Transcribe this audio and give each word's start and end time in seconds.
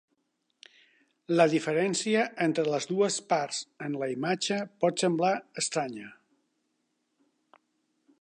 La 1.39 1.45
diferència 1.51 2.23
entre 2.45 2.65
les 2.75 2.89
dues 2.93 3.17
parts 3.33 3.59
en 3.89 3.99
la 4.05 4.09
imatge 4.15 4.57
pot 4.85 5.05
semblar 5.05 5.35
estranya. 5.63 6.09